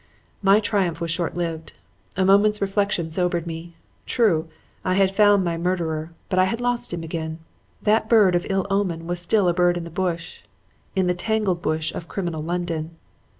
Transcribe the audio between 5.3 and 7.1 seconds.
my murderer; but I had lost him